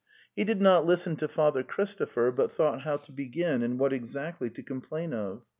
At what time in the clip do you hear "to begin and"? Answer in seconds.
2.97-3.77